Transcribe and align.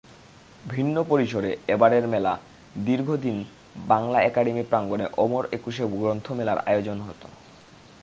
ভিন্ন 0.65 0.95
পরিসরে 1.03 1.57
এবারের 1.67 2.05
মেলাদীর্ঘদিন 2.07 3.37
বাংলা 3.87 4.19
একাডেমি 4.21 4.63
প্রাঙ্গণে 4.63 5.05
অমর 5.17 5.43
একুশে 5.51 5.83
গ্রন্থমেলার 5.87 6.59
আয়োজন 6.65 6.97
হতো। 7.01 7.27